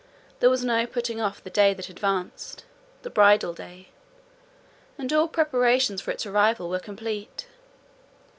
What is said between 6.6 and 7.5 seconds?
were complete.